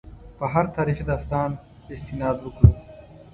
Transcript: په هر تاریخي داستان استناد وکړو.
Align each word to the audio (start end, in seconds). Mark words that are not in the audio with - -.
په 0.37 0.45
هر 0.53 0.65
تاریخي 0.77 1.03
داستان 1.11 1.49
استناد 1.93 2.37
وکړو. 2.41 2.71